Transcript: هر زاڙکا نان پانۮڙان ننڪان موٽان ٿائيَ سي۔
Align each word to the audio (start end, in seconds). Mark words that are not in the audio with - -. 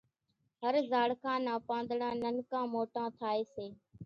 هر 0.61 0.75
زاڙکا 0.91 1.33
نان 1.45 1.59
پانۮڙان 1.67 2.15
ننڪان 2.23 2.65
موٽان 2.73 3.07
ٿائيَ 3.19 3.41
سي۔ 3.53 3.67